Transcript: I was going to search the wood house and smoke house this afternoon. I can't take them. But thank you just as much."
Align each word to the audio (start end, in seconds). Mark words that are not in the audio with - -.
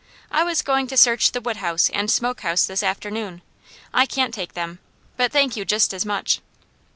I 0.31 0.43
was 0.43 0.63
going 0.63 0.87
to 0.87 0.97
search 0.97 1.31
the 1.31 1.41
wood 1.41 1.57
house 1.57 1.87
and 1.91 2.09
smoke 2.09 2.41
house 2.41 2.65
this 2.65 2.81
afternoon. 2.81 3.43
I 3.93 4.07
can't 4.07 4.33
take 4.33 4.53
them. 4.55 4.79
But 5.15 5.31
thank 5.31 5.55
you 5.55 5.63
just 5.63 5.93
as 5.93 6.07
much." 6.07 6.41